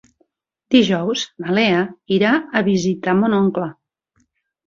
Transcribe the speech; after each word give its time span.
Dijous 0.75 1.25
na 1.43 1.57
Lea 1.57 1.83
irà 2.17 2.33
a 2.59 2.63
visitar 2.69 3.17
mon 3.19 3.35
oncle. 3.43 3.67